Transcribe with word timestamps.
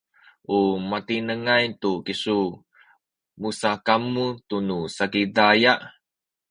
u 0.57 0.57
matinengay 0.89 1.65
tu 1.81 1.91
kisu 2.05 2.39
musakamu 3.41 4.25
tunu 4.47 4.77
Sakizaya 4.95 5.73